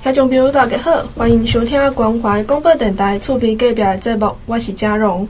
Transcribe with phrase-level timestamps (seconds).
[0.00, 5.28] 听众朋友大家好，欢迎收听关怀广播电台厝边隔壁的节目，我是嘉荣。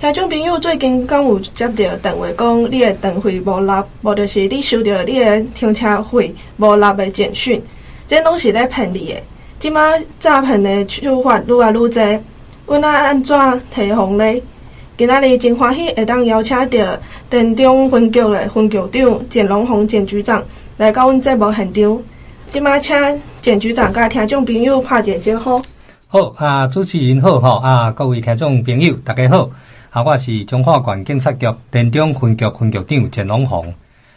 [0.00, 7.62] 听众朋友最近敢有接到电话讲你的电费无纳，无就是你收到你的停车费无纳的简讯，
[8.08, 9.22] 这拢是咧骗你的。
[9.60, 12.20] 即马诈骗的手法愈来愈多，
[12.66, 13.38] 阮爱安怎
[13.72, 14.42] 提防呢？
[14.96, 16.98] 今仔日真欢喜会当邀请到
[17.28, 20.42] 电中分局的分局长简龙鸿简局长
[20.78, 22.02] 来到阮节目现场。
[22.52, 22.96] 即马请
[23.40, 25.62] 简局长甲听众朋友拍一个招呼。
[26.08, 29.48] 好啊，主持人好吼啊，各位听众朋友大家好
[29.90, 33.72] 啊，我是中华县警察局田中分局分局长简龙宏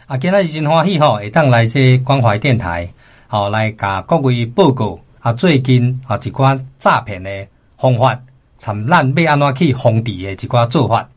[0.06, 2.88] 啊，今仔日真欢喜吼，会当来这关怀电台，
[3.28, 7.30] 吼来甲各位报告啊，最近啊一款诈骗的
[7.78, 8.18] 方法。
[8.58, 11.08] 参咱要安怎去防治的一寡做法。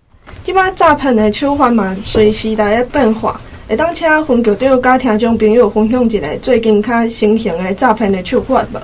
[0.44, 3.40] 即摆诈骗的手法嘛，随时代的变化。
[3.68, 8.80] 会当请分局长甲听众朋友分享一个最近较新型的诈骗的手法无？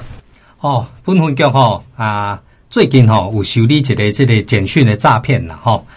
[0.60, 5.88] 哦，本分局吼啊，最近吼有受理一个这个简讯的诈骗啦吼。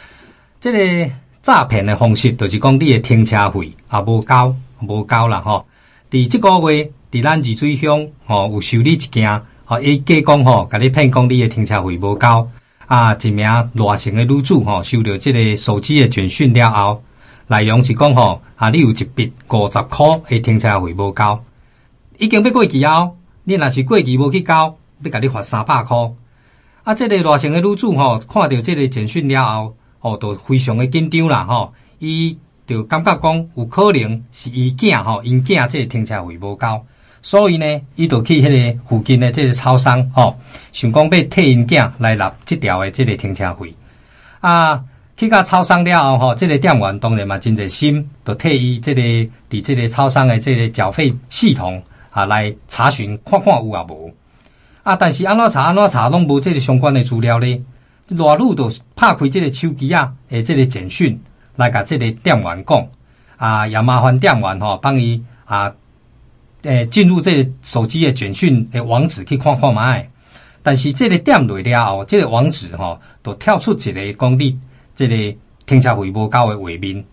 [0.60, 1.10] 这个
[1.42, 4.54] 诈骗的方式就是讲你的停车费啊无交
[4.86, 5.66] 无交啦吼。
[6.08, 9.42] 伫即个月，伫咱二水乡吼有受理一件。
[9.64, 12.48] 吼，伊假讲吼，甲你骗讲你的停车费无交
[12.86, 13.16] 啊！
[13.20, 17.02] 一名赖姓的女子吼，收到这个手机的简讯了后，
[17.48, 21.44] 内容是讲吼啊，你有一笔五十块的停车费无交，
[22.18, 25.96] 已经要过期后，你若是过期无去交，要甲你罚三百块。
[26.82, 36.84] 啊，这个赖姓的女子吼，看到这个简讯了后，哦，都非常的紧张啦吼，伊就感觉讲有可能是伊囝吼，因囝这个停车费无交。
[37.22, 40.38] 所以呢，伊就去迄个附近的这个超商，吼、
[40.72, 43.74] 想讲要替因囝来纳这条的这个停车费。
[44.40, 44.84] 啊，
[45.16, 49.00] 去到超商了后，吼、哦，这个店员当然嘛真热心，就替伊这个
[49.50, 54.14] 伫这个超商的这个缴费系统啊来查询看看有啊无。
[54.82, 57.64] 啊，但是安怎查安怎查拢无这个相关的资料呢？
[58.10, 61.20] 偌路就拍开这个手机啊，诶，这个简讯
[61.56, 62.86] 来甲这个店员讲，
[63.36, 65.72] 啊，也麻烦店员吼帮伊啊。
[66.62, 70.04] 诶，进入这个手机的简讯的网址去看看觅，
[70.64, 74.58] 但是这个点落了后，这个网址吼，都跳出一个讲你
[74.96, 75.36] 这个
[75.66, 77.04] 停车费无交的画面。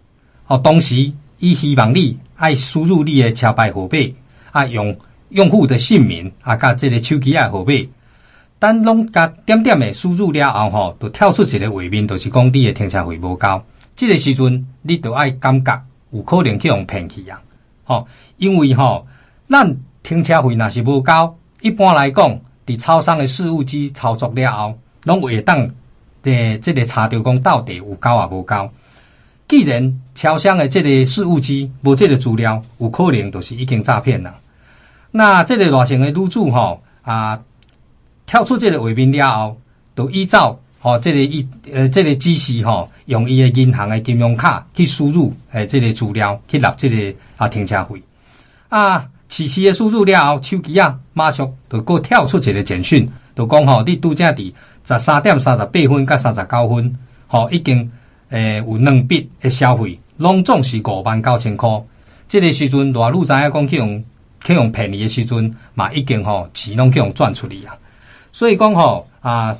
[0.48, 3.98] 哦，同时伊希望你爱输入你的车牌号码，
[4.52, 4.98] 啊，用
[5.30, 7.74] 用户的姓名啊，甲这个手机的号码。
[8.58, 13.64] 等拢甲点点的输入了后，吼，都跳出一个画面，就是讲你的停车费无交。
[13.96, 17.42] 这个时阵，你都爱感觉有可能去用骗去啊，
[17.84, 18.08] 吼，
[18.38, 19.06] 因为吼。
[19.50, 25.70] 咱停车费若是无交，一般来讲，伫超商的事务机操作了后，拢会当
[26.24, 28.72] 诶，这个查到讲到底有交啊无交。
[29.48, 34.34] 既然超商的这个事务机无这个资料，有可能就是已经诈骗了。
[35.12, 37.40] 那这个外姓的女子吼啊，
[38.26, 39.58] 跳出这个画面了后，
[39.96, 48.02] 就依照吼、哦、这个一呃这个指示吼，用伊的银行的金融卡去输入诶这个资料去纳这个啊停车费
[48.70, 49.06] 啊。
[49.30, 56.96] 迟迟的输入了后，手机啊，马上就给我跳出一个简讯，就讲吼，你拄则伫十三点三十八分甲三十九分，
[57.28, 57.92] 吼已经
[58.30, 61.70] 诶、有两笔的消费，拢总是五万九千块。
[62.28, 64.04] 这个时阵，大陆知影讲去用
[64.44, 67.78] 去用骗你的时阵，嘛已经吼钱拢去用赚出去啊。
[68.32, 69.56] 所以讲吼啊，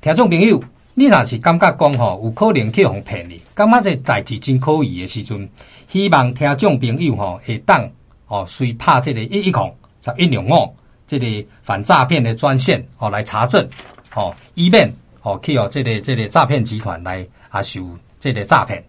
[0.00, 0.62] 听众朋友，
[0.94, 5.48] 你若是感觉讲吼有可能去用骗你，感觉这代志真可疑的时阵，
[5.88, 7.88] 希望听众朋友吼会当。
[8.26, 10.74] 吼，随拍这个一一空十一两五，
[11.06, 11.26] 这个
[11.62, 13.66] 反诈骗的专线哦来查证
[14.14, 14.92] 哦，以免
[15.22, 17.80] 哦去哦这个这个诈骗集团来啊受
[18.20, 18.82] 即个诈骗。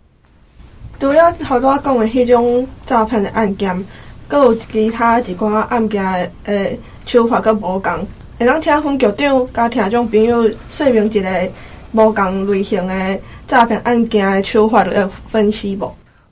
[0.99, 3.85] 除了头拄仔讲的迄种诈骗的案件，
[4.27, 8.07] 阁有其他一寡案件的诶手法阁无共，
[8.39, 11.49] 会当请分局长甲听众朋友说明一个
[11.91, 15.85] 无共类型的诈骗案件的手法的分析无？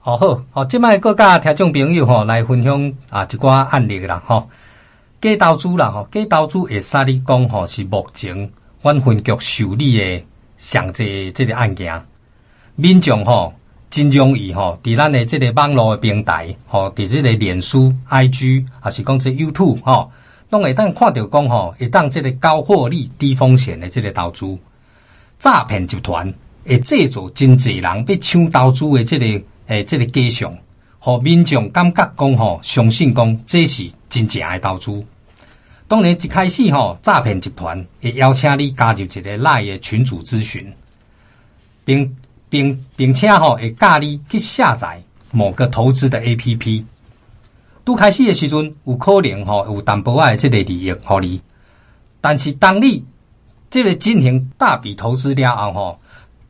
[0.04, 4.50] 哦好，哦，即摆阁甲听众朋友吼来分享啊一寡案例啦吼，
[5.22, 8.50] 假投资啦吼，假投资会使你讲吼是目前
[8.84, 10.24] 阮分局受理的
[10.58, 12.00] 上侪即个案件，
[12.76, 13.54] 民众吼
[13.90, 20.12] 真容易吼伫咱的即个网络的平台吼，伫即个脸书、IG 还是讲即个 YouTube 吼，
[20.52, 24.58] 拢会当看到讲吼，会当即个高获利、低风险的即个投资
[25.40, 26.32] 诈骗集团
[26.66, 29.46] 会制造真侪人要抢投资的即个。
[29.68, 30.58] 诶，即个假象，
[31.00, 34.92] 互民众感觉讲吼，相信讲这是真正的投资。
[35.94, 40.74] 当然，一开始吼，诈骗集团会邀请你加入一个赖的群组咨询，
[41.86, 42.18] 并
[42.50, 45.00] 并并且吼会教你去下载
[45.30, 46.84] 某个投资的 APP。
[47.86, 51.40] 拄开始的时阵有可能吼有淡薄仔即个利益互你，
[52.20, 53.06] 但是当你
[53.70, 56.00] 即个进行大笔投资了后吼，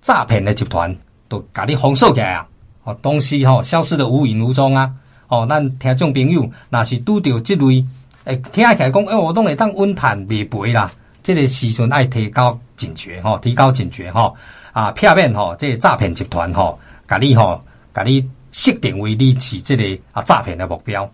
[0.02, 0.96] 诈骗的集团
[1.28, 2.48] 都甲你封锁起来啊，
[2.86, 4.94] 哦，东西吼消失得无影无踪啊，
[5.28, 7.86] 哦，咱听众朋友若是拄着即类，
[8.26, 10.92] 诶，听起来讲，诶，我拢会当稳赚未赔啦，
[11.22, 14.34] 这个时阵爱提高警觉吼，提高警觉吼，
[14.72, 17.62] 啊，避免吼这个诈骗集团吼，甲你吼，
[17.94, 21.10] 甲你设定为你是这个啊诈骗的目标。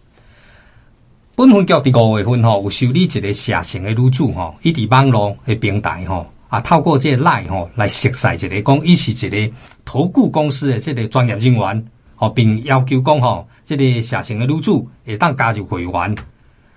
[1.35, 9.53] 本分局伫五月份吼有受理一个社情的女主吼，伊伫网络的平台吼啊，透过这个 LINE 吼来熟悉一个讲，伊是一个
[9.83, 11.85] 投顾公司的这个专业人员
[12.15, 16.15] 吼，并要求讲吼，这个社情的女主会当加入会员。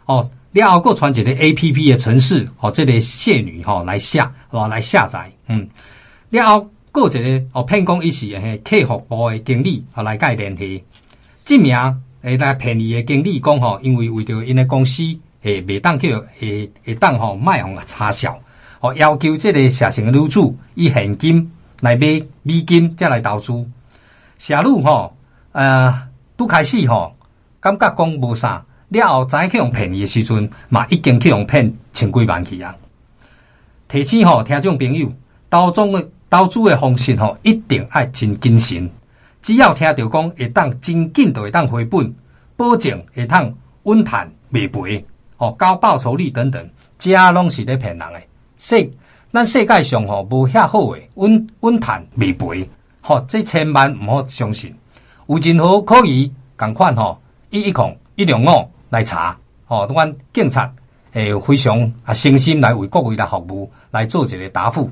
[0.07, 5.69] 哦，了后搁传一个 APP 的程式哦，这个谢女吼来下哦来下载，嗯，
[6.31, 10.85] 了后搁一个哦骗讲伊是诶客服部的经理哦来甲伊联系，
[11.45, 11.77] 这名。
[12.23, 15.03] 诶，来骗你的经理讲吼，因为为着因的公司
[15.43, 18.41] 诶，未当去诶，会当吼卖红插销，
[18.79, 21.51] 哦，要求这个社情的女主以现金
[21.81, 23.53] 来买美金，再来投资。
[24.39, 25.17] 社女吼，
[25.51, 26.01] 呃，
[26.37, 27.13] 拄开始吼，
[27.59, 32.75] 感觉讲无啥，了后知去用骗你的时阵，嘛已经去用骗千几万去啊。
[33.89, 35.13] 提醒吼，听众朋友，
[35.51, 38.91] 投资的投资的方式吼，一定爱真谨慎。
[39.43, 42.15] 只要听到讲会当真紧就会当回本，
[42.57, 43.53] 保证会当
[43.83, 45.05] 稳赚未赔，
[45.37, 48.29] 哦高报酬率等等，这拢是咧骗人诶。
[48.57, 48.91] 世
[49.33, 52.69] 咱世界上吼无遐好诶，稳稳赚未赔，
[53.01, 54.75] 吼这千万毋好相信。
[55.27, 59.35] 有任何可以共款吼一一控一两五来查，
[59.65, 60.71] 吼阮警察
[61.15, 64.91] 会非常啊诚心来为各位来服务，来做一个答复。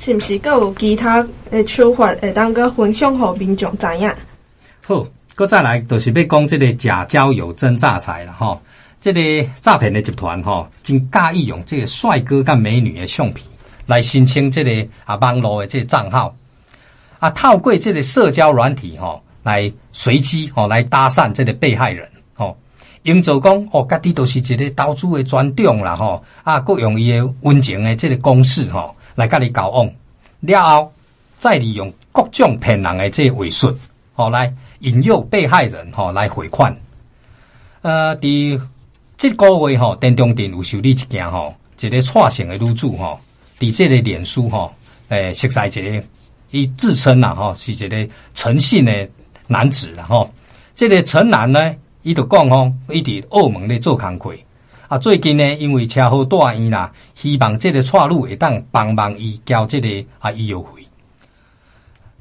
[0.00, 4.10] 是毋是阁有其他诶手法会当阁分享互民众知影？
[4.80, 8.58] 好，阁再来就是要讲这个假交友真诈财了吼。
[8.98, 13.46] 这个诈骗的集团吼，真介意用这个帅哥甲美女的相片
[13.84, 16.34] 来申请这个啊网络的这个账号
[17.18, 22.15] 啊，透过这个社交软体吼来随机吼来搭讪这个被害人吼，
[23.06, 28.94] 营造讲哦，家己都是一个投资的专长啦吼啊，阁用伊的温情的这个公式吼。
[29.14, 29.90] 来甲你交往
[30.40, 30.92] 了后，
[31.38, 33.74] 再利用各种骗人的这个伪术，
[34.12, 36.76] 吼来引诱被害人吼来汇款。
[37.80, 38.60] 呃，伫
[39.16, 43.18] 这个月吼，电中电有受理一件吼，一个蔡姓的女主吼，
[43.58, 44.70] 伫这个脸书吼，
[45.08, 46.04] 诶，熟悉一个，
[46.50, 49.08] 伊自称啦吼是一个诚信的
[49.46, 50.30] 男子啦吼，
[50.74, 51.74] 这个陈男呢，
[52.06, 54.32] 伊就讲吼，伊伫澳门咧做工课。
[54.86, 59.88] 啊，最近呢，因为车祸住院啦，希望这个蔡女会当帮忙伊交这个
[60.20, 60.86] 啊医药费。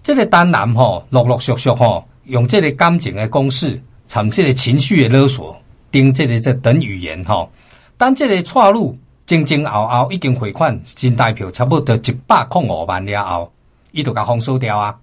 [0.02, 5.56] 这个单男吼，陆陆续续吼，用这个感情的攻势，从这个情绪的勒索，
[5.92, 7.52] 顶这个这等语言吼。
[7.96, 13.54] 当这个蔡女前前后后已经汇款新台币差不多一百零五万了后，
[13.92, 14.98] 伊就甲封锁掉啊。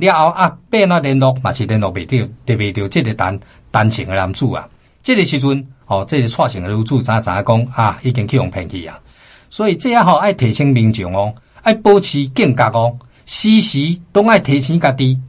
[0.00, 3.38] 了后啊，变那联络嘛是联络袂到，得袂到即个单
[3.70, 4.68] 单情的男主啊。
[5.02, 5.68] 即个时阵。
[5.90, 7.98] 哦，这是蔡姓的女主咋咋讲啊？
[8.02, 9.00] 已经去用骗去啊！
[9.48, 15.20] 所以这样吼爱提醒民众哦，爱保持警觉哦，时时都爱提醒家己。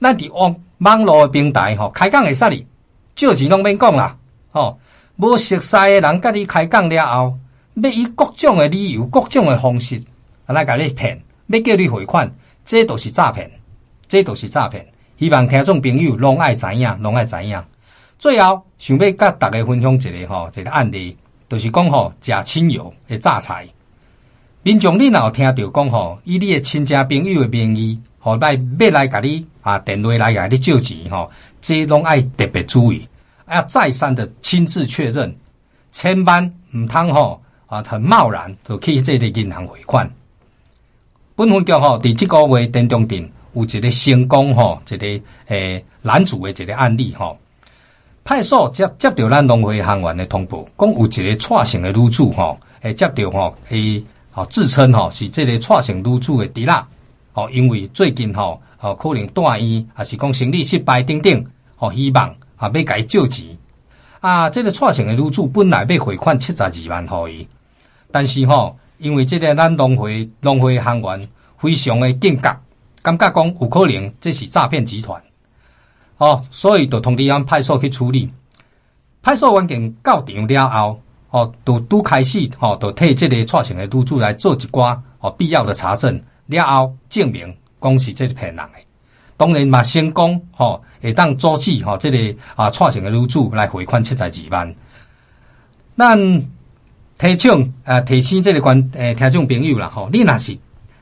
[0.00, 2.64] 咱伫网网络的平台吼，开讲会使哩，
[3.16, 4.18] 借钱拢免讲啦。
[4.52, 4.78] 哦，
[5.16, 7.38] 无熟悉的人甲你开讲了后，
[7.74, 10.00] 要以各种的理由、各种的方式
[10.46, 12.32] 来甲你骗，要叫你汇款，
[12.64, 13.50] 这都是诈骗，
[14.12, 14.88] 这都是诈骗。
[15.18, 17.64] 希望听众朋友拢爱知影，拢爱知影。
[18.18, 21.16] 最后想要甲大家分享一个吼，一个案例，
[21.48, 23.66] 就是讲吼假亲友的诈财。
[24.62, 31.30] 民众你若有听到讲吼，以你的亲戚朋友的名义，吼来要来甲你啊电话来甲你借钱吼，
[31.62, 33.08] 这拢爱特别注意，
[33.50, 35.34] 要再三的亲自确认，
[35.90, 40.10] 千万毋通吼啊很贸然就去这个银行汇款。
[41.34, 47.38] 本分局吼，伫这个月电中电有一个成功吼，一个诶男主的一个案例吼。
[48.24, 56.86] 派出所接接到咱农会行员的通报，讲有一个蔡姓的女主吼，诶接到吼，伊吼自称吼是这个蔡姓女主的弟啦，
[57.32, 61.44] 吼因为最近吼，吼可能住院，还是讲生理失败等等，
[61.74, 63.58] 吼希望啊要甲伊借钱，
[64.20, 67.48] 啊这个蔡姓的女主本来要汇款七十二万互伊，
[68.12, 71.28] 但是吼因为这个咱农会农会行员
[71.58, 72.60] 非常的警觉，
[73.02, 75.22] 感觉讲有可能这是诈骗集团。
[76.18, 78.30] 哦，所以就通知咱派出所去处理。
[79.22, 88.72] 派出所员警到场了后，哦，都拄开始，哦，就替这个蔡姓的女主来做一寡哦必要的查证了后，证明讲是这个骗人的。
[89.36, 94.74] 当然嘛成功吼，会当阻止吼，这个啊蔡姓的女主来汇款七十二万。
[95.96, 96.16] 咱
[97.18, 100.56] 提醒啊提醒这个观诶听众朋友啦吼，你若是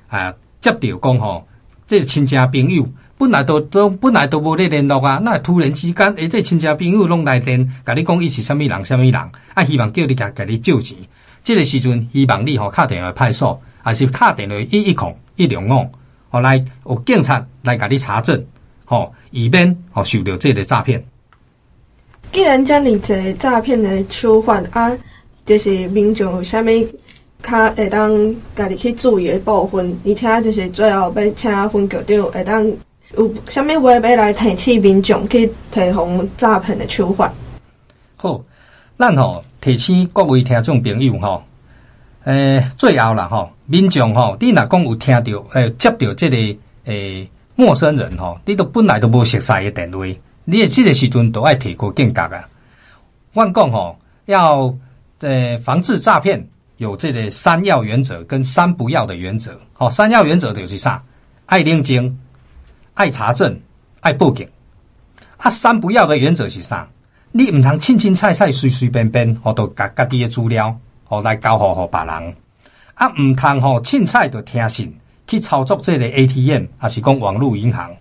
[0.09, 1.47] 啊接到讲吼，
[1.90, 9.14] 这亲戚朋友本来都都本来都无咧联络啊，那突然之间诶，这亲戚朋友拢来电，甲你讲伊是啥物人啥物人，
[9.54, 10.97] 啊希望叫你甲甲你借钱，
[11.42, 15.90] 这个时阵希望你吼打电话派出所，还是打电话一一控一两五。
[16.28, 18.47] 后来有警察来甲你查证，
[18.85, 21.04] 吼，以免吼受到这个诈骗。
[22.30, 24.97] 既然这么多诈骗的手法啊，
[25.44, 26.66] 就是民众有啥物
[27.42, 32.66] 较会当家己去注意的部分，而且就是最后要请分局长会当
[33.16, 37.32] 有啥物话要来提醒民众去提防诈骗的手法。
[38.16, 38.40] 好，
[38.99, 41.42] 咱吼提醒各位听众朋友吼。
[42.25, 46.37] 诶、最后啦吼，民众吼，你若讲有听到诶、接到这个
[46.85, 50.04] 诶、陌生人吼，你都本来都无熟悉的电话，
[50.44, 52.47] 你诶这个时阵都爱提高警觉啊。
[53.32, 54.75] 阮讲吼，要
[55.20, 56.47] 诶、防治诈骗，
[56.81, 59.61] 有这个三要原则跟三不要的原则。
[59.75, 61.03] 吼，三要原则就是啥？
[61.45, 62.19] 爱领证，
[62.95, 63.61] 爱查证，
[64.01, 64.49] 爱报警。
[65.37, 66.89] 啊，三不要的原则是啥？
[67.33, 70.81] 你毋通凊凊彩彩随随便便，吼，都家家己诶资料。
[71.09, 72.35] 哦，来交互互别人，
[72.95, 74.97] 啊，毋通吼凊彩就听信
[75.27, 77.95] 去操作这个 ATM，还是讲网络银行，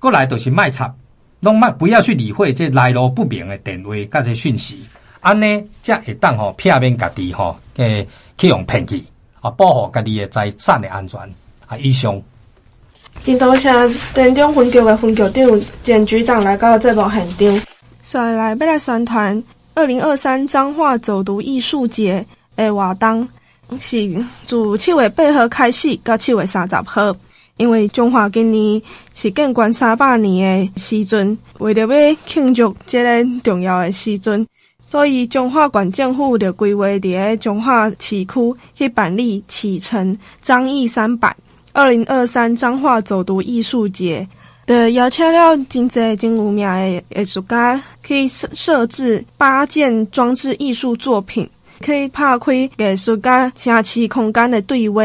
[0.00, 0.92] 过来就是卖插，
[1.38, 4.84] 拢卖不要去理会这来路不明的电话甲这讯息，
[5.20, 8.06] 安尼才会当吼骗免家己吼诶
[8.36, 9.02] 去用骗去，
[9.40, 11.18] 啊，保护家己的财产的安全。
[11.66, 12.20] 啊，以上。
[13.24, 13.68] 真多谢
[14.14, 17.66] 田中分局的分局长兼局长来到这部现场，
[18.02, 19.42] 再来要来宣传
[19.74, 22.24] 二零二三彰化走读艺术节。
[22.56, 23.28] 诶，活动
[23.80, 27.14] 是自七月八号开始到七月三十号，
[27.56, 28.80] 因为彰化今年
[29.14, 34.46] 是建关三百年的时阵，为了要庆祝这个重要的时阵，
[34.90, 41.34] 所以彰化县政府就规划伫个彰化市区去办理启程张艺三百
[41.72, 44.26] 二零二三彰化走读艺术节，
[44.66, 51.48] 的邀请了真侪真有名的艺术家，可以设设置八件装置艺术作品。
[51.80, 55.00] 可以拍开艺术家城市空间的对话，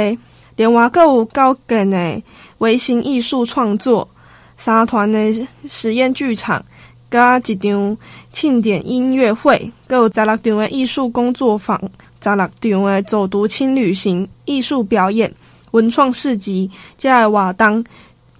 [0.56, 2.22] 另外阁有九件的
[2.58, 4.10] 微型艺术创作，
[4.58, 6.66] 三团的实验剧场，
[7.14, 7.96] 加一场
[8.32, 11.80] 庆典音乐会，阁有十六场的艺术工作坊，
[12.20, 15.32] 十六场的走读轻旅行艺术表演，
[15.70, 17.86] 文创市集，这个活动。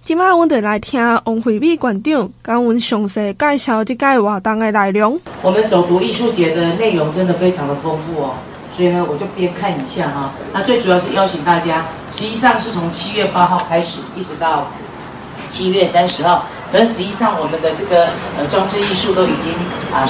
[0.04, 5.20] 今麦我哋来听王惠美馆长跟阮详细介绍这个活动的内容。
[5.40, 8.34] 我们走读艺术节的内容真的非常的丰富哦，
[8.76, 10.32] 所以呢，我就边看一下哈。
[10.52, 14.66] 那最主要是邀请大家，实际上是从七月八号开始，一直到
[15.48, 16.44] 七月三十号。
[16.72, 19.52] 可是实际上我们的这个呃装置艺术都已经
[19.92, 20.08] 啊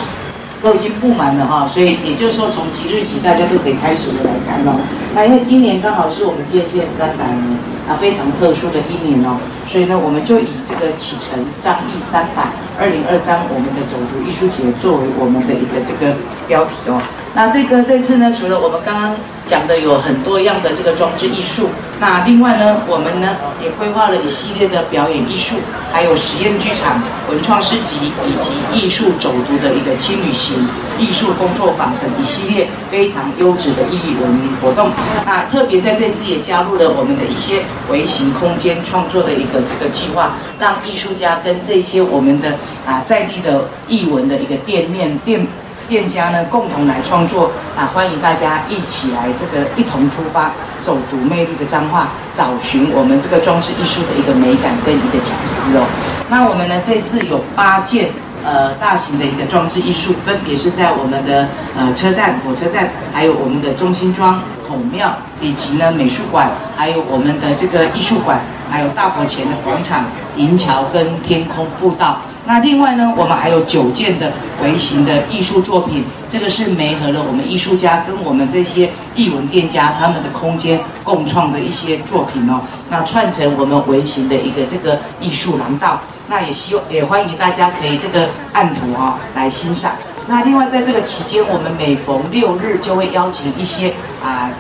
[0.63, 4.81] 都已经布满了哈，所以也就是说从即日起大家都可以开始的来看了。
[5.15, 9.37] 那因为今年刚好是我们建县三百年啊，非常特殊的一年哦。
[9.69, 12.49] 所以呢，我们就以这个启程彰艺三百
[12.81, 16.15] 二零二三我们的走读艺术节作为我们的一个这个
[16.47, 17.01] 标题哦。
[17.35, 21.69] 那这个这次呢，除了我们刚刚讲的有很多样的这个装置艺术，
[22.01, 25.57] 那另外呢，我们呢也规划了一系列的表演艺术，
[25.93, 30.67] 还有实验剧场、文创市集以及艺术走读的一个轻旅行、
[30.99, 34.91] 艺术工作坊等一系列非常优质的艺文活动。
[35.27, 45.47] 那特别在这次也加入了我们的一些微型空间创作的一个这个计划，让艺术家跟这些我们的啊在地的艺文的一个店面店。
[45.89, 47.87] 店家呢，共同来创作啊！
[47.93, 50.51] 欢迎大家一起来这个一同出发，
[50.83, 55.87] 走读魅力的彰化，找寻我们这个装置艺术的一个美感跟一个巧思哦。
[56.29, 58.09] 那我们呢，这次有八件
[58.45, 70.05] 呃大型的一个装置艺术，分别是在我们的呃车站、火车站，还有我们的中心庄、孔庙，以及呢美术馆，还有我们的这个艺术馆，还有大佛前的广场、
[70.37, 72.19] 银桥跟天空步道。
[72.47, 74.31] 那另外呢，我们还有九件的
[74.63, 82.61] 微型的艺术作品，这个是媒合了我们艺术家跟我们这些艺文店家他们的空间共创的一些作品哦。
[82.91, 85.99] 那串成我们微型的一个这个艺术廊道，
[86.29, 89.93] 那也希望也欢迎大家可以这个按图啊、哦、来欣赏。
[90.27, 94.51] 那另外在这个期间，我们每逢六日就会邀请一些啊。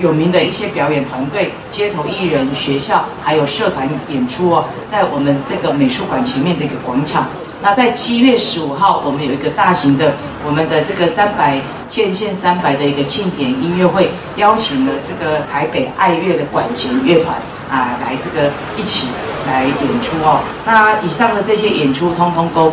[0.00, 7.26] 有名的一些表演团队、街头艺人、学校，还有社团演出哦，在我们这个美术馆前面的一个广场。
[7.60, 10.12] 那在七月十五号，我们有一个大型的
[10.46, 17.34] 我们的这个三百建县三百的一个庆典音乐会，邀请了这个台北爱乐的管弦乐团
[17.68, 19.08] 啊，来这个一起
[19.48, 20.38] 来演出哦。
[20.64, 22.72] 那以上的这些演出，通通都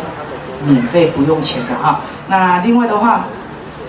[0.64, 2.00] 免费不用钱的哈。
[2.28, 3.24] 那另外的话，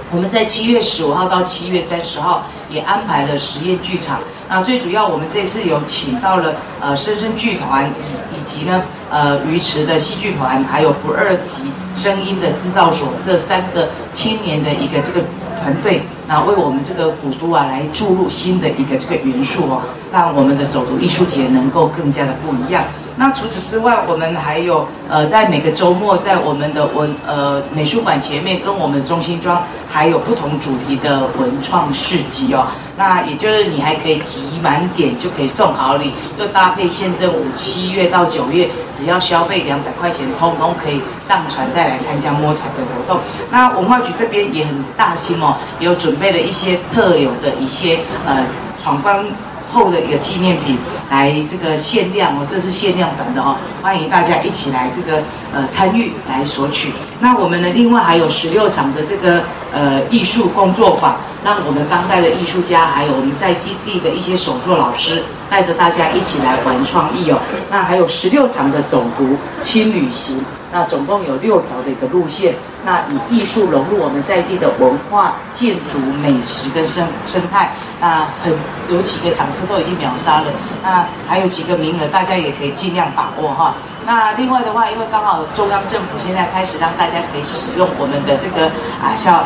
[0.10, 4.20] 我们在七月十五号到七月三十号也安排了实验剧场。
[4.50, 11.64] 那最主要，我们这次有请到了呃深深剧团以以及呢呃鱼池的戏剧团，还有不二级
[11.96, 15.26] 声音的制造所这三个青年的一个这个
[15.62, 19.82] 团队，那为我们这个古都啊来注入新的一个这个元素哦，
[20.14, 22.84] 让我们的走读艺术节能够更加的不一样。
[23.20, 32.68] 那除此之外，我们还有呃，在每个周末，在我们的文呃美术馆前面，跟我们中心庄还有不同主题的文创市集哦。
[32.96, 43.20] 那也就是你还可以集满点就可以送好礼，又搭配现正五七月到九月，只要消费两百块钱，通通可以上传再来参加摸彩的活动。
[43.50, 47.98] 那文化局这边也很大心哦，也有准备了一些特有的一些
[48.28, 48.46] 呃
[48.84, 49.26] 闯关
[49.78, 50.78] 后的一个纪念品。
[51.10, 56.92] 来这个限量哦，这是限量版的哦，欢迎大家一起来这个呃参与来索取。
[57.22, 59.42] 那我们呢，另外还有十六场的这个
[59.72, 61.16] 呃艺术工作坊，
[61.46, 67.40] 让我们当代的艺术家，还有我们在基地的一些手作老师，带着大家一起来玩创意哦。
[67.72, 72.56] 那还有十六场的走读轻旅行，那总共有六条的一个路线。
[72.86, 77.72] 那以艺术融入我们在地的文化、建筑、美食跟生生态。
[78.00, 78.54] 那很
[78.90, 80.46] 有几个场次都已经秒杀了，
[80.84, 83.74] 那还有几个名额，大家也可以尽量把握哈。
[84.08, 88.68] 那另外的话，因为刚好中央政府现在开始让大家可以使用我们的这个
[89.04, 89.44] 啊，像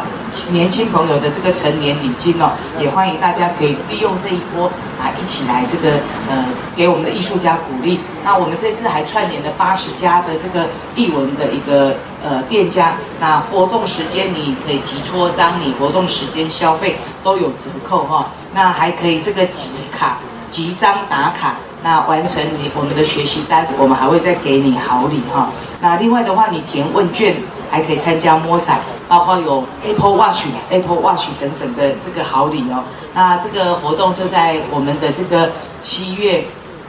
[0.51, 4.68] 年轻朋友的这个成年礼金哦，也欢迎大家可以利用这一波
[5.01, 5.98] 啊，一起来这个
[6.30, 8.00] 呃，给我们的艺术家鼓励。
[8.24, 18.27] 那我们这次还串联了八十家的这个艺文的一个呃店家，那活动时间你可以集戳章，你活动时间消费都有折扣哈。
[18.53, 20.18] 那还可以这个集卡、
[20.51, 25.50] 集章打卡，那完成你我们的学习单，我们还会再给你好礼哈。
[25.82, 27.36] 那另外的话，你填问卷
[27.70, 32.84] 还可以参加摸彩，包括有 Apple Watch、Apple Watch 等等的这个好礼哦。
[33.14, 35.50] 那这个活动就在我们的这个
[35.82, 36.44] 七月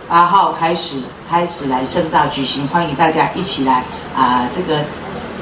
[0.08, 0.96] 八号开始，
[1.28, 3.84] 开始来盛大举行，欢迎大家一起来
[4.16, 4.80] 啊，这个。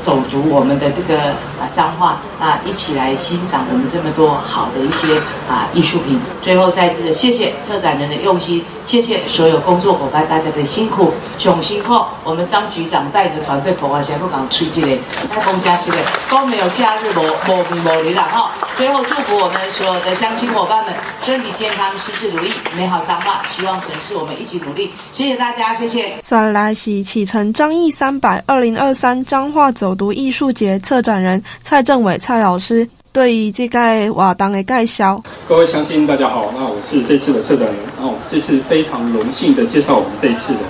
[0.02, 1.24] 走读我们的这个
[1.60, 6.18] 啊彰化，那一起来欣赏我们这么多好的一些啊艺术品。
[6.40, 11.94] 最后再次的谢谢策展人的用心，谢谢所有工作伙伴大家的辛苦，熊辛苦。
[12.24, 14.98] 我们张局长带着团队跑啊，全部搞出去的，
[15.30, 15.98] 太公家是的，
[16.28, 18.50] 都没有假日，某某某零了哈。
[18.76, 23.44] 最后祝福我们所有的乡亲伙伴们身体健康，事事如意，美好彰化。
[23.48, 24.90] 希望城市我们一起努力。
[25.12, 26.16] 谢谢大家，谢谢。
[26.20, 33.78] 再来喜启程彰艺三百二零二三彰化走读艺术节策展人蔡政伟蔡老师对于这个
[34.12, 35.22] 活动的介绍。
[35.48, 40.60] 各位乡亲大家好，那我是这次的策展人，那我们这次非常荣幸的介绍我们这一次的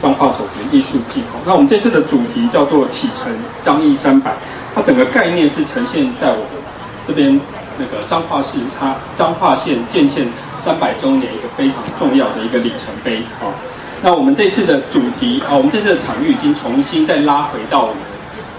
[0.00, 1.22] 彰化走读艺术季。
[1.44, 3.32] 那我们这次的主题叫做启程
[3.62, 4.32] 彰艺三百，
[4.74, 6.62] 它整个概念是呈现在我们
[7.06, 7.38] 这边。
[7.80, 10.26] 那个彰化市，它彰化县建县
[10.58, 13.54] 三百周年一个非常重要的一个里程碑啊。
[14.02, 17.96] 那我们这次的主题啊，我们这次的场域已经重新再拉回到我们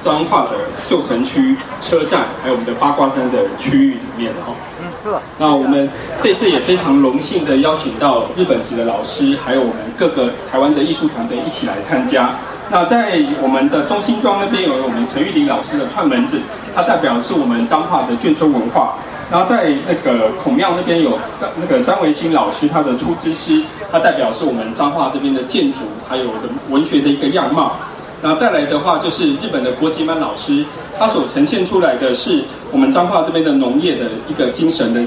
[0.04, 0.52] 彰化的
[0.88, 4.54] 旧城区车站，还有我们的八卦山的区域里面哈。
[4.82, 5.18] 嗯，是。
[5.38, 5.90] 那我们
[6.24, 12.32] 这次也非常荣幸的邀请到日本籍的老师，还有我们各个台湾的艺术团队一起来参加。
[12.72, 16.40] 那在我们的中心庄那边有我们陈玉玲老师的串门子，
[16.76, 18.94] 它代表是我们彰化的眷村文化。
[19.32, 27.76] 然后在那个孔庙那边有张那个张维新老师他的出资诗，他代表是我们彰化这边的建筑还有的文学的一个样貌。
[28.22, 30.66] 然后再来的话就是日本的国吉满老师，
[30.98, 35.02] 他所呈现出来的是我们彰化这边的农业的一个精神的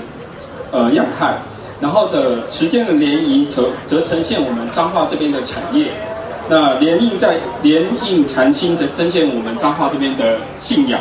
[0.71, 1.37] 呃样态。
[1.81, 5.93] 然后的时间的涟漪则则呈现我们彰化这边的产业。
[6.49, 11.01] 那连印在连印禅心则呈现我们彰化这边的信仰。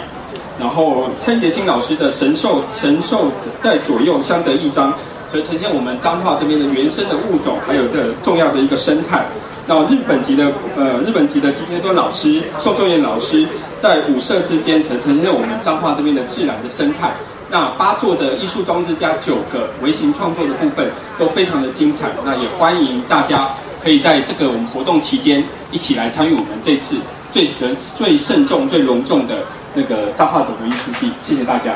[0.59, 3.31] 然后蔡杰新老师的神兽神兽
[3.63, 4.93] 在左右相得益彰，
[5.27, 9.23] 则呈现我们彰化这边的原生的物种，还有的重要的一个生态。
[9.71, 13.47] 到日本籍的呃日本籍的吉田多老师、宋仲彦老师
[13.79, 17.13] 在五色之间，则呈现我们彰化这边的自然的生态。
[17.49, 22.09] 那八座的艺术装置加九个微型创作的部分都非常的精彩。
[22.25, 23.47] 那也欢迎大家
[23.81, 26.97] 可以在这个我们活动期间一起来参与我们这次
[27.31, 29.37] 最神最慎重最隆重的。
[29.73, 31.75] 那个彰化走读艺术季，谢谢大家。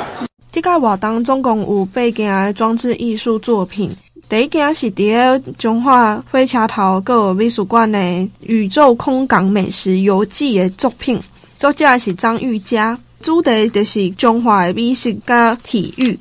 [0.51, 3.95] 这个活动总共有八件的装置艺术作品。
[4.27, 7.99] 第一件是在彰化火车头个美术馆的
[8.41, 11.21] 《宇宙空港美食游记》的作品，
[11.55, 16.17] 作者是张玉佳，主题就是中华的美食加体育。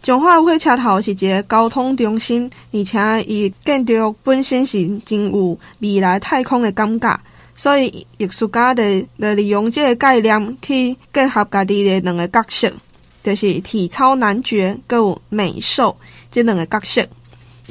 [0.00, 7.18] 中华火车头是一个交通中心，而且伊建筑本身是真有未来太空的感觉，
[7.56, 12.70] 所以艺术家的来利用这个概念去结合家己的两个角色，
[13.24, 15.96] 就是体操男爵佮美兽
[16.30, 17.04] 这两个角色。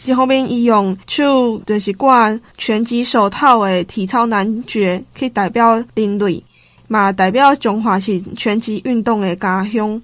[0.05, 6.43] 一方面伊用手就是挂拳击手套的体操男爵去代表人类，
[6.87, 10.01] 嘛代表中华是拳击运动的家乡。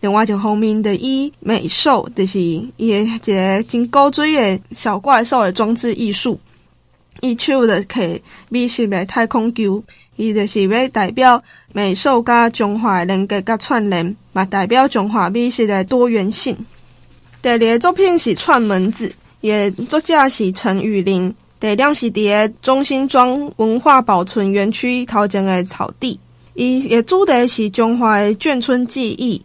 [0.00, 6.38] 另外一方面的以美兽，就是伊个一个真古锥的小怪兽的装置艺术。
[7.20, 9.82] 伊手的摕美式的太空球，
[10.14, 16.56] 伊就是要代表美兽甲中华的连接甲串联，嘛代表中华美式的多元性。
[17.42, 19.08] 第二个作品是《串门子》，
[19.40, 21.34] 伊个作者是陈雨林。
[21.60, 26.18] 地点是伫个中心庄文化保存园区头前的草地。
[26.54, 29.42] 伊个主题是中华的眷村记忆。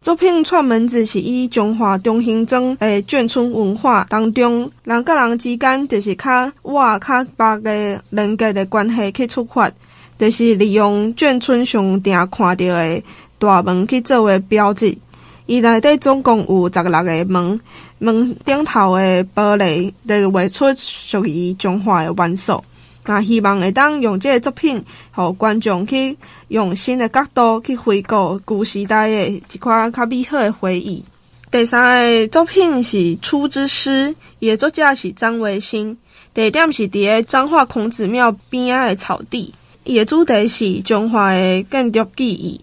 [0.00, 9.70] 作品串门子是以中华中兴庄诶眷村文化当中人甲人之间就是较活较白诶连接的关系去出发，
[10.18, 13.04] 就是利用眷村上定看到诶
[13.38, 14.96] 大门去作为标志。
[15.44, 17.60] 伊内底总共有十六个门，
[18.00, 22.64] 门顶头诶玻璃来画出属于中华诶元素。
[23.04, 26.16] 那希望会当用这个作品，互观众去
[26.48, 31.04] 用新的角度去回顾旧时代的一款较美好的回忆。
[31.50, 34.08] 第三个作品是《出之诗》，
[34.38, 35.96] 伊个作者是张维新。
[36.32, 39.52] 地点是伫个彰化孔子庙边仔的草地。
[39.82, 42.60] 伊个主题是中华的建筑记忆。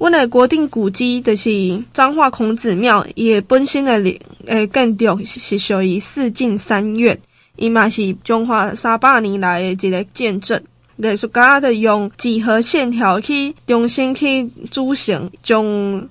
[0.00, 1.50] 阮的国定古迹就是
[1.92, 3.92] 彰化孔子庙，伊个本身的
[4.46, 7.16] 诶建筑是属于四进三院。
[7.56, 10.58] 伊嘛是中华三百年来的一个见证。
[10.96, 15.62] 艺术家的用几何线条去重新去组成，将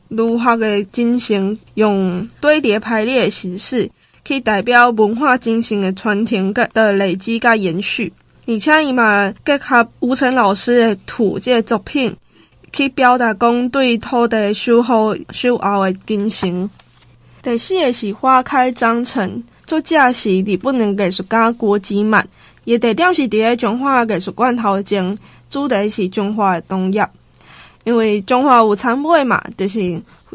[0.08, 3.90] 儒学的精神用堆叠排列的形式，
[4.24, 8.14] 去代表文化精神的传承甲的累积甲延续。
[8.46, 12.16] 而且伊嘛结合吴成老师的土这个作品，
[12.72, 16.70] 去表达讲对土地守护守候的精神。
[17.42, 19.44] 第四个是花开章程。
[19.66, 22.28] 作者是日本的艺术家郭吉满，
[22.66, 25.18] 伊地点是伫个中华艺术馆头前，
[25.52, 27.08] 主题是中华的农业。
[27.84, 29.80] 因为中华有田尾嘛，就是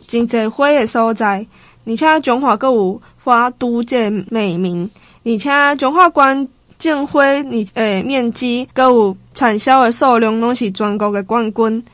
[0.07, 1.45] 真侪花的所在，
[1.85, 4.89] 而且中华阁有花都这美名，
[5.25, 11.85] 而且中华馆种花你诶面积阁有产销的数量，拢是全国的冠军。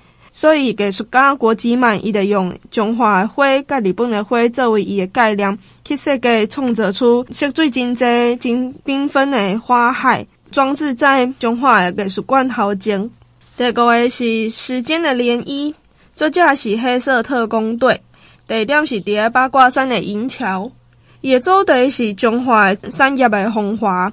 [0.40, 13.10] 所以艺术家郭吉满伊就用中华的花甲日本的花作为伊的概念，去设计创造出色水真侪、真缤纷的花海，装置在中华的艺术馆头前。
[13.58, 15.74] 第五个是时间的涟漪，
[16.14, 18.00] 作者是黑色特工队，
[18.48, 20.72] 地点是伫个八卦山的银桥，
[21.20, 24.10] 伊的主题是中华产业的风华。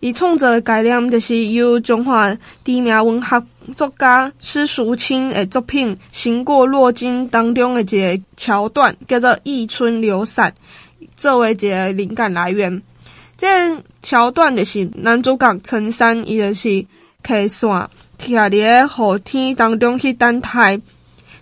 [0.00, 2.30] 伊创作的概念就是由中华
[2.64, 3.42] 知名文学
[3.74, 10.52] 作家施淑清的作品《行过洛津》当中的一个桥段，叫做“忆春流散”，
[11.16, 12.82] 作为一个灵感来源。
[13.38, 13.46] 这
[14.02, 16.86] 桥段就是男主角陈山，伊就是骑
[17.24, 20.80] 线徛伫个雨天当中去等待，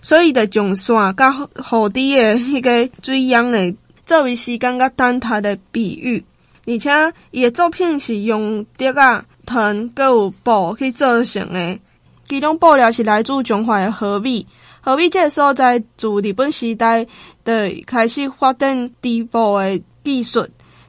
[0.01, 3.73] 所以就将线甲雨滴的迄个水样的
[4.05, 6.23] 作为时间甲等待的比喻。
[6.67, 11.79] 而且，伊个作品是用竹啊、藤，阁有布去做成的。
[12.27, 14.47] 其中布料是来自中华的河米，
[14.81, 17.05] 河米这个所在自日本时代
[17.45, 17.53] 就
[17.85, 20.39] 开始发展织布的技术，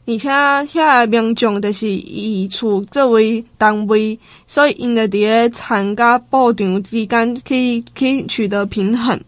[0.06, 9.20] 而且遐个民众就是以厝作为单位，所以因着伫个田甲布场之间去去取得平衡，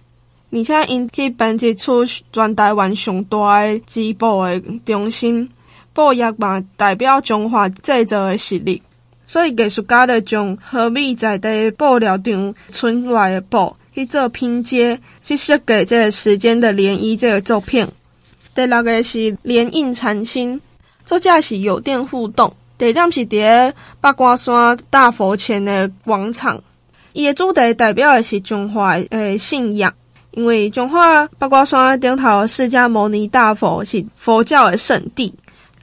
[0.50, 5.46] 而且因去编辑出全台湾上大个织布的中心。
[5.98, 8.80] 布业嘛，代表中华制造的实力，
[9.26, 17.84] 所以艺术家就将河米在地布料上存来的布去做拼接，去设计这个时间的涟漪这个作品。
[18.54, 20.60] 第六个是连印禅心，
[21.04, 26.62] 作者是有电互动，地点是伫八卦山大佛前的广场。
[27.12, 29.92] 伊的主题代表的是中华诶信仰，
[30.30, 35.34] 因为中华八卦山顶头释迦牟尼大佛是佛教的圣地。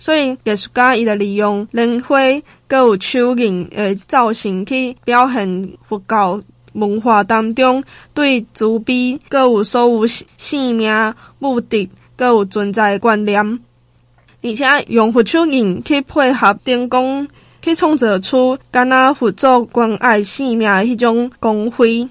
[0.06, 2.20] 所以艺术家伊就利用莲花，
[2.68, 6.39] 阁有手印诶造型去表现佛教
[6.74, 10.06] 文化当中对慈悲，阁有所有
[10.38, 13.60] 生命目的，阁有存在观念，
[14.44, 17.28] 而且用佛手印去配合灯光，
[17.63, 22.08] 去创造出敢若佛祖关爱生命诶迄种光辉，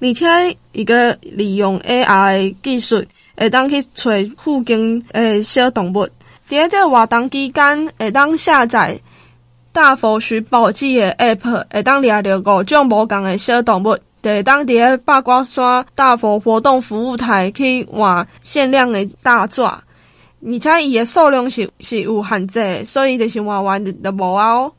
[0.00, 0.26] 而且
[0.72, 3.04] 伊阁利用 AR 技术。
[3.40, 6.08] 会当去找附近诶小动物。
[6.48, 8.98] 伫个这个活动期间，会当下载
[9.70, 13.98] 大佛徐宝记的 App，会当掠着五种无共的小动物。
[14.20, 24.72] 就会当伫个八卦山大佛活动服务台去换限量的大纸，而且伊的数量是是有限制，所以就是换完就无啊哦。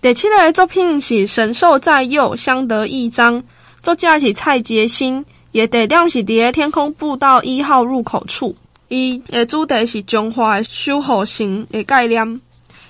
[0.00, 3.40] 第七个作品是《神兽在右，相得益彰》，
[3.82, 8.56] 作家是蔡杰新，伊地点是伫个天空步道一号入口处。
[8.92, 12.38] 伊诶主题是中华诶守护神诶概念，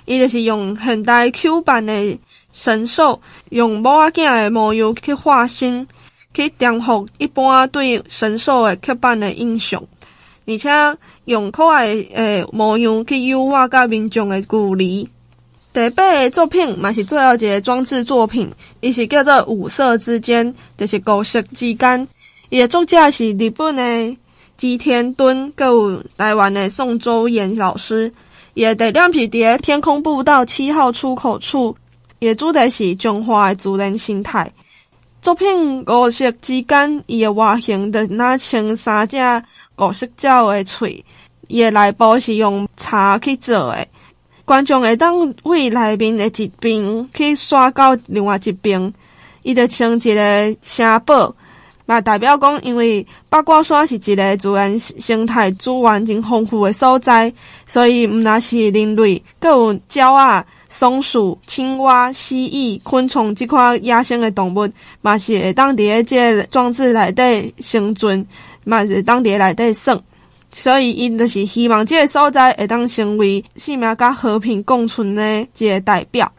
[0.04, 2.18] 伊就是用现代 Q 版诶
[2.52, 5.86] 神兽，用某仔囝诶模样去化身，
[6.34, 9.80] 去颠覆一般对神兽诶刻板诶印象，
[10.44, 10.68] 而且
[11.26, 15.08] 用可爱诶模样去优化甲民众诶距离。
[15.72, 22.08] 第八个作品嘛是最后一个装置作品，伊是叫做五色之间，就是五色之间。
[22.48, 24.16] 伊个作者是日本的
[24.56, 28.12] 吉田敦，佮有台湾的宋周岩老师。
[28.54, 31.76] 伊个地点是伫天空步道七号出口处。
[32.18, 34.50] 伊个主题是中华的自然生态。
[35.20, 39.16] 作品五色之间，伊个外形就若像三只
[39.78, 41.04] 五色鸟的喙。
[41.48, 43.86] 伊个内部是用茶去做的。
[44.44, 48.92] 观众会当为内面的一边去刷到另外一边，
[49.42, 51.34] 伊就像一个城堡，
[51.86, 57.32] 嘛代表讲，因为八卦山是一个自然生态资源真丰富的所在，
[57.66, 64.68] 所以毋那是人类，阁有鸟仔、松鼠、青蛙、蜥蜴、昆虫即款野生的动物，
[65.00, 68.24] 嘛是会当伫个这个装置内底生存，
[68.64, 69.98] 嘛是会当伫内底耍。
[70.54, 76.30] 所以，因就是希望即个所在会当成为生命甲和平共存的一个代表。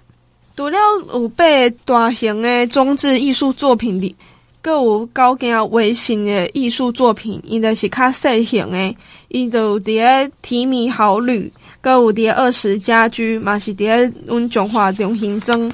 [0.56, 0.78] 除了
[1.12, 1.44] 有八
[1.84, 4.16] 大型的装置艺术作品里，
[4.64, 8.96] 阁有九件微型的艺术作品，因就是较细型的。
[9.28, 15.72] 因就伫个提米好旅，阁有伫个二十家居，嘛是伫个阮中华中心庄，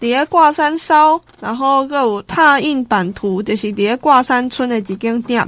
[0.00, 5.46] 伫个挂山烧，然后阁有拓印版图，就是伫个挂山村的一间店，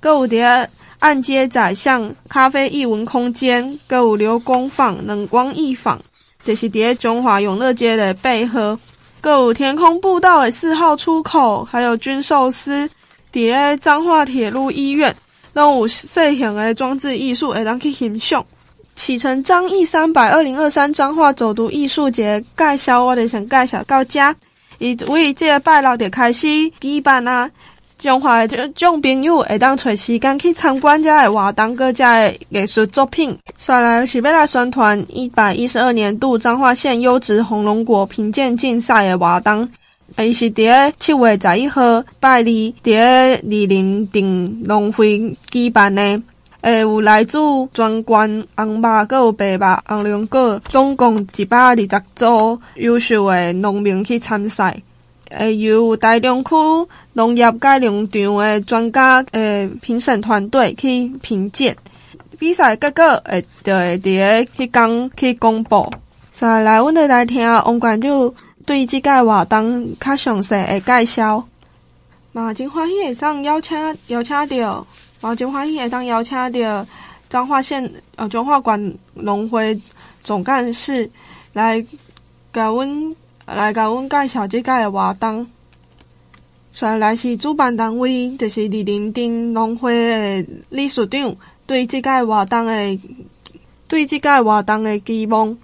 [0.00, 0.70] 阁有伫个。
[1.00, 5.96] 暗街宰相咖啡艺文空间，阁有流工坊、冷光艺坊，
[6.42, 8.76] 就是伫中华永乐街的背后，
[9.20, 12.88] 阁有天空步道的四号出口，还有军寿司，
[13.32, 15.14] 伫个彰化铁路医院，
[15.52, 18.44] 拢有细型的装置艺术会当去欣赏。
[18.94, 24.34] 启程张毅三百二零二三彰化走读艺术节介绍，我就想介绍到这，
[24.78, 26.48] 伊为即个拜六就开始
[26.80, 27.48] 举办啊。
[27.98, 33.36] 中华的种朋友会当找时间去参观这个活动，阁这个艺术作品。
[33.56, 39.68] 再来是要来宣传一百一十二年度彰化县优质红龙果评鉴竞赛的活动，
[40.16, 46.22] 伊是伫个七月十一号拜二伫个梨林顶农会举办的。
[46.60, 47.38] 会，有来自
[47.72, 54.80] 全关红肉，阁有白肉红龙果，总共一百二十组优秀的农民去参赛。
[55.30, 56.54] 诶，由台中区
[57.12, 61.74] 农业改良场的专家诶评审团队去评鉴，
[62.38, 65.90] 比赛结果诶，就会伫个迄天去公布。
[66.30, 71.44] 再来，阮就来听王馆长对即个活动较详细的介绍。
[72.32, 74.86] 嘛真欢喜会当邀请邀请到，
[75.20, 76.86] 嘛真欢喜会当邀请到
[77.28, 79.78] 彰化县呃彰化县农会
[80.22, 81.10] 总干事
[81.52, 81.84] 来
[82.52, 83.14] 甲阮。
[83.54, 85.46] 来甲阮介绍即个的活动，
[86.70, 89.92] 再来是主办单位，就是李林丁农会
[90.42, 91.34] 的理事长，
[91.66, 93.00] 对即个活动的
[93.88, 95.56] 对即个活动的期望。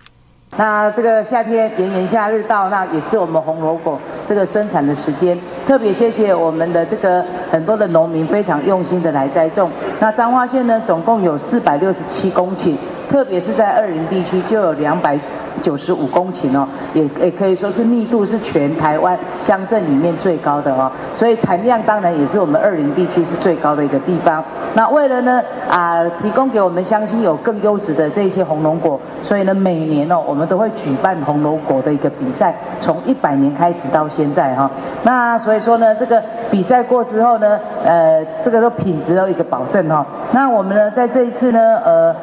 [0.57, 5.37] 那这个夏天炎炎夏日到，那也是我们红萝卜这个生产的时间。
[5.67, 9.71] 特别谢谢我们的这个很多的农民非常用心的来栽种。
[10.01, 12.77] 那彰化县呢，总共有四百六十七公顷，
[13.11, 15.19] 特别是在二林地区就有两百。
[15.63, 24.43] 九十五公顷哦，也也可以说是密度是全台湾乡镇里面最高的哦，所以产量当然也是我们二林地区是最高的一个地方。
[24.75, 25.41] 那为了呢
[25.71, 34.69] 啊，提供给我们乡亲有更优质的这些红龙果，所以呢每年哦，我们都会举办红龙果的一个比赛，从一百年开始到现在哈。
[35.05, 40.05] 那所以说呢，这个比赛过之后呢，呃，这个都品质有一个保证哈。
[40.33, 42.15] 那我们呢在这一次呢，呃。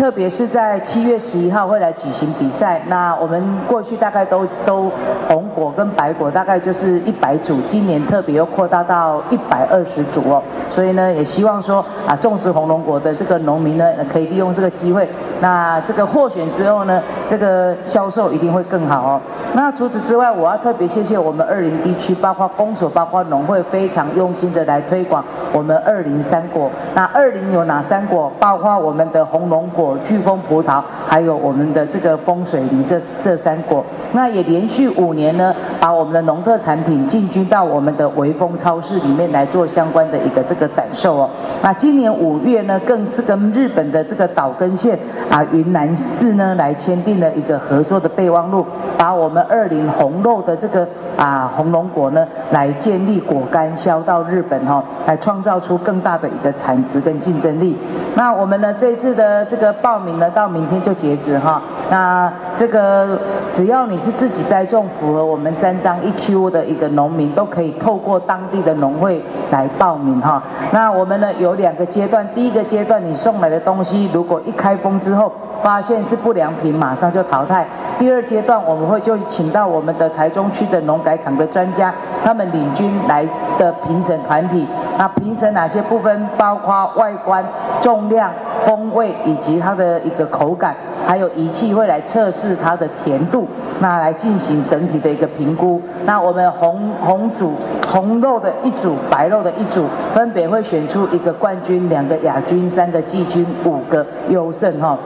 [0.00, 2.80] 特别是在七月十一号会来举行比赛。
[2.88, 4.90] 那我们过去大概都收
[5.28, 10.42] 红果跟白果，大概就是一百组，今年特别又扩大到一百二十组哦。
[10.70, 15.06] 所以呢，也希望说啊，种植红龙果的这个农民呢，可以利用这个机会。
[15.42, 19.20] 那这个获选之后呢，这个销售一定会更好哦。
[19.52, 26.70] 那除此之外，我要特别谢谢我们二林地区，包括公所、包括农会，非常用心的来推广我们二林三果。
[26.94, 28.32] 那二林有哪三果？
[28.40, 33.84] 包括我们的红龙果、巨峰葡萄，还有我们的这个风水梨这这三果。
[34.12, 41.30] 那也连续五年呢，把我们的农特产品进军到我们的微风超市里面来做相关的一个这个展售哦。
[41.62, 44.98] 那今年五月呢，更是跟日本的这个岛根县
[45.30, 48.66] 啊云南市呢来签订了一个合作的备忘录，
[48.98, 57.76] 把我们二林红肉的这个啊红龙果呢来建立果干销到日本、哦，来创造出更大的一个产值跟竞争力。
[58.16, 63.18] 那我们呢这次的这个报名呢到明天就截止哈、那这个
[63.52, 70.42] 只要你是自己栽种，符合我们三张一 Q 的一个农民，都可以透过当地的农会来报名哈。
[70.72, 77.66] 那我们呢有两个阶段，第一个阶段你送来的东西，如果一开封之后发现是不良品，马上就淘汰。
[78.00, 84.66] 第二阶段我们会就请到我们的台中区的农改场的专家，他们领军来的评审团体。
[84.96, 86.26] 那评审哪些部分？
[86.38, 87.44] 包括外观、
[87.82, 88.30] 重量、
[88.64, 90.74] 风味以及它的一个口感，
[91.06, 93.46] 还有仪器会来测试它的甜度，
[93.80, 95.82] 那来进行整体的一个评估。
[96.06, 97.52] 那我们红红组
[97.86, 104.96] 红肉的一组，白肉的一组，分别会选出一个冠军、两个亚军、三个季军、五个优胜哈。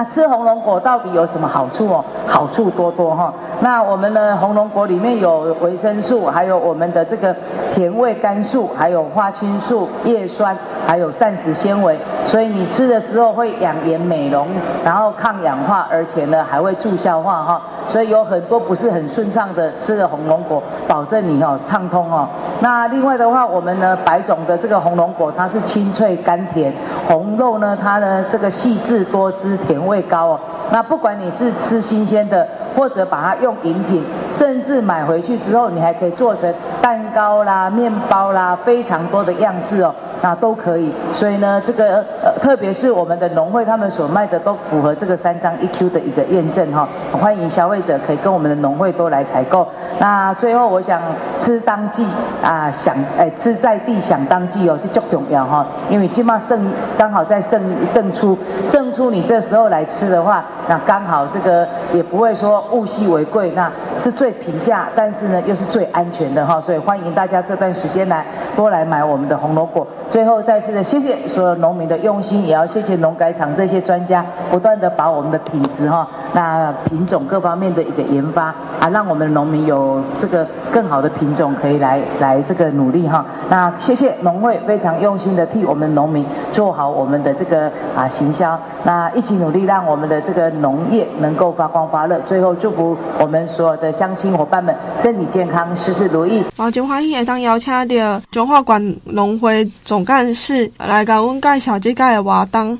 [0.00, 2.02] 那吃红龙果到底有什么好处哦？
[2.26, 3.30] 好处多多哈。
[3.60, 7.36] 那我们的红龙果里面有维生素，还有我们的这个
[7.74, 14.48] 甜味甘素，还有花青素、叶酸，还有膳食纤维，所以你吃的时候会养颜美容，
[14.82, 17.60] 然后抗氧化，而且呢还会助消化哈。
[17.86, 22.26] 所以有很多不是很顺畅的吃了红龙果，保证你哦畅通哦。
[22.60, 26.72] 那另外的话，我们呢白种的这个红龙果它是清脆甘甜，
[27.10, 30.40] 红肉呢它呢这个细致多汁，甜味高哦。
[30.70, 32.46] 那不管你是吃新鲜的，
[32.76, 39.92] 或者把它用饮品，甚至买回去之后，你还可以做成蛋糕啦、面包啦，非常多的样式哦。
[40.22, 46.88] 那都可以，所以呢，这个呃，特别是我们的农会，他们所卖的都符合这个三张一 Q 的一个验证哈。
[47.12, 49.66] 欢迎消费者可以跟我们的农会都来采购。
[49.98, 51.00] 那最后，我想
[51.38, 52.06] 吃当季
[52.42, 55.66] 啊，想哎吃在地想当季哦，这最重要哈。
[55.88, 66.60] 因为起码胜刚好在胜胜出胜出，你这时候来吃的话，那刚好这个也不会说物稀为贵，那是最平价，但是呢又是最安全的哈。
[66.60, 69.86] 所以欢迎大家这段时间来多来买我们的红萝卜。
[70.10, 78.46] 最后再次的谢谢所有农民的用心，也要谢谢农改场这些专家不断的把我们的品质哈，那品种各方面的一个研发
[78.80, 83.24] 啊，让我们的农民有这个更好的品种可以来来这个努力哈。
[83.48, 92.18] 那谢谢农会非常用心的替我们农民做好我们的这个啊行销，那一起努力让我们的这个农业能够发光发热。
[92.26, 96.44] 最后祝福我们所有的乡亲伙伴们身体健康，事事如意。
[96.56, 99.99] 毛金花也当邀请到中华馆农会总。
[100.00, 102.78] 总干事来甲阮介绍这个活动，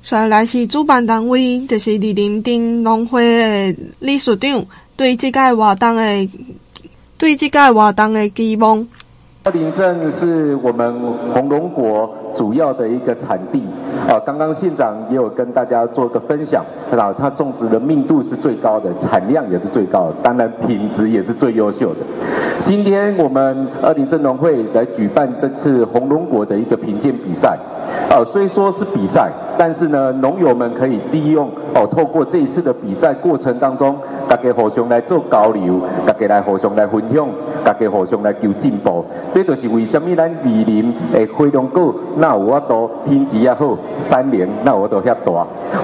[0.00, 3.22] 所以来是主办单位，就是二林镇农会
[3.72, 4.64] 的理事长，
[4.96, 6.28] 对这个活动的
[7.18, 8.88] 对这个活动的期望。
[9.42, 10.98] 二林镇是我们
[11.34, 13.62] 红龙果主要的一个产地
[14.08, 16.64] 啊，刚刚县长也有跟大家做个分享，
[16.96, 22.00] 啊，它种植的密度是最高的，产量也是最高的，当然品质也是最优秀的。
[22.62, 27.58] 今天我们二林镇农会来举办这次红龙果的一个品鉴比赛，
[28.10, 33.96] 啊，虽说是比赛，但是呢，农友们可以利用哦，透过这一次的比赛过程当中，
[34.28, 37.26] 大家互相来做交流，大家来互相来分享，
[37.64, 39.04] 大家互相来求进步。
[39.32, 45.32] 这就是为什么咱二林诶红龙果那有法度品质也好，产能那我都遐大。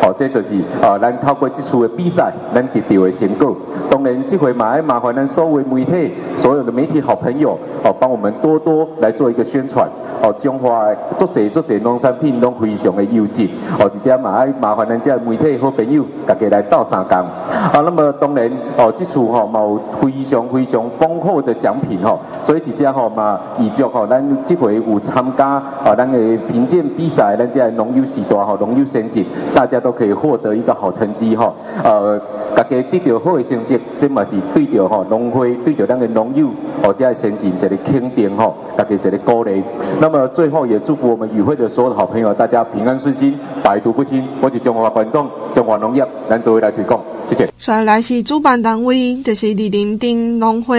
[0.02, 3.56] 哦，这就是啊，咱透过这次的比赛，咱得到的成果。
[3.90, 9.88] 当然，这回嘛要麻烦咱所有媒体，所有的媒体好朋友，哦，帮我们多多来做一个宣传。
[10.22, 10.86] 哦，中华
[11.16, 13.48] 做侪做侪农产品都非常的优质。
[13.78, 17.16] 哦，直接嘛要麻烦咱这媒体好朋友，大家来斗相共。
[17.16, 23.38] 啊，那么当然，哦，这次哈冇非常非常丰厚的奖品哈，所以直接哈嘛。
[23.58, 25.46] 以及吼，咱这回有参加
[25.84, 26.18] 啊，咱的
[26.50, 29.24] 评鉴比赛，咱这农友时代吼，农友先进，
[29.54, 31.52] 大家都可以获得一个好成绩哈。
[31.82, 32.20] 呃，
[32.54, 36.48] 大家得到好的成绩，这嘛是对着哈农会对着咱个农友
[36.82, 39.62] 或者先进一个肯定哈，大家一个鼓励。
[40.00, 44.26] 那么最后也祝福我们与会的所有的好朋友，大家平安顺心，百毒不侵。
[44.40, 47.48] 我是中华观众，中华农业，咱作为来推广，谢谢。
[47.58, 50.78] 再来是主办单位，就是里林镇农会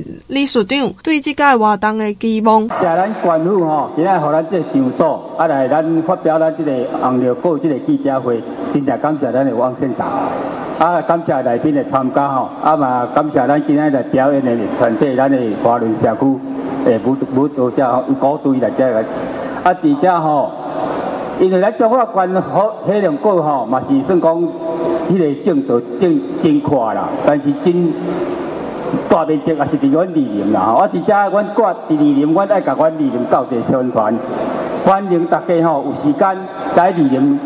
[0.00, 2.62] 的理事长，对这个活动的期望。
[2.62, 8.40] 谢咱官府吼，今仔互咱这个场所，啊来咱发表咱这个红绿果这个记者会，
[8.72, 10.08] 真正感谢咱的王县长，
[10.78, 16.38] 啊感谢来宾的参加吼，啊嘛感谢咱今日来表演的团队，咱的华伦社区
[16.86, 19.04] 诶舞舞蹈家鼓队来遮个，
[19.64, 20.50] 啊底下吼。
[21.42, 24.32] 因为咱中华关好黑龙果吼，嘛是算讲，
[25.10, 27.92] 迄个种植真真快啦，但是真
[29.08, 30.78] 大面积也是伫阮里林啦吼。
[30.78, 34.16] 我伫遮，阮挂伫二林，阮爱甲阮里林斗阵宣传，
[34.84, 36.36] 欢迎大家吼有时间
[36.76, 37.40] 来里林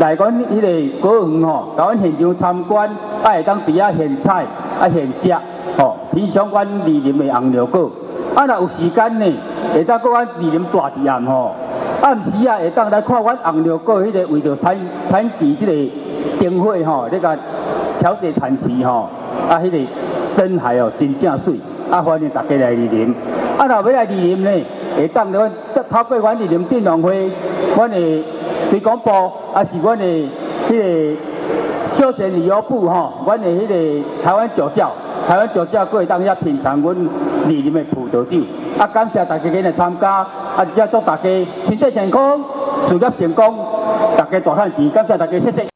[0.00, 2.90] 来阮迄个果园吼，甲阮现场参观，
[3.22, 4.46] 爱当伫遐现采，
[4.80, 5.36] 啊现食
[5.76, 7.90] 吼，品尝阮里林的红绿果。
[8.34, 9.26] 啊，若有时间呢，
[9.74, 11.52] 会当过阮里林大自然吼。
[12.02, 14.76] 暗时啊，会当来看阮红绿果迄个为着产
[15.10, 15.72] 产期即个
[16.44, 17.36] 灯会吼，这个
[17.98, 19.08] 调节产期吼，
[19.48, 19.78] 啊，迄、个
[20.36, 21.54] 灯海哦真正水，
[21.90, 23.14] 啊，欢迎大家来莅临。
[23.58, 24.50] 啊，若要来莅临呢，
[24.96, 25.50] 会当咧阮
[25.90, 27.30] 透过阮莅临镇农会，
[27.74, 28.24] 阮的
[28.70, 29.10] 推广部，
[29.54, 30.04] 啊是阮的
[30.68, 31.16] 迄个
[31.88, 34.92] 休闲旅游部吼，阮的迄个台湾酒窖。
[35.26, 36.96] 台湾酒窖各位当下品尝阮
[37.44, 38.44] 二林的葡萄酒，
[38.78, 41.22] 啊，感谢大家今日参加，啊，也祝大家
[41.64, 42.40] 身体健康，
[42.86, 43.58] 事业成功，
[44.16, 45.66] 大家大赚钱，感谢大家，谢谢。